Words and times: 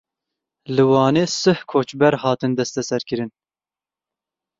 Li 0.75 0.83
Wanê 0.91 1.25
sih 1.41 1.59
koçber 1.71 2.13
hatin 2.23 2.51
desteserkirin. 2.59 3.31